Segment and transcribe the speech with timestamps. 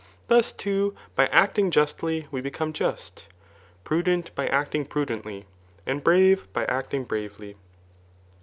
[0.29, 3.27] Thus too, by acting justly Ve become just,
[3.83, 5.45] prudent by acting prudently,
[5.85, 7.55] and brave by actmg bravely.